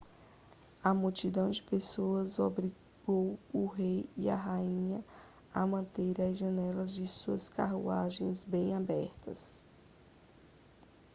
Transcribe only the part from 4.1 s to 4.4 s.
e a